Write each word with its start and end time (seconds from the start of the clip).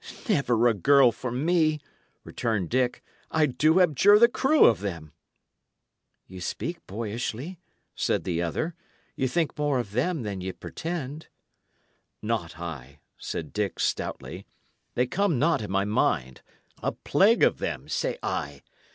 "Never 0.27 0.67
a 0.67 0.73
girl 0.73 1.11
for 1.11 1.29
me," 1.31 1.79
returned 2.23 2.71
Dick. 2.71 3.03
"I 3.29 3.45
do 3.45 3.79
abjure 3.79 4.17
the 4.17 4.27
crew 4.27 4.65
of 4.65 4.79
them!" 4.79 5.11
"Ye 6.25 6.39
speak 6.39 6.79
boyishly," 6.87 7.59
said 7.93 8.23
the 8.23 8.41
other. 8.41 8.73
"Ye 9.15 9.27
think 9.27 9.55
more 9.59 9.77
of 9.77 9.91
them 9.91 10.23
than 10.23 10.41
ye 10.41 10.53
pretend." 10.53 11.27
"Not 12.19 12.57
I," 12.59 12.97
said 13.19 13.53
Dick, 13.53 13.79
stoutly. 13.79 14.47
"They 14.95 15.05
come 15.05 15.37
not 15.37 15.61
in 15.61 15.69
my 15.69 15.85
mind. 15.85 16.41
A 16.81 16.93
plague 16.93 17.43
of 17.43 17.59
them, 17.59 17.87
say 17.87 18.17
I! 18.23 18.63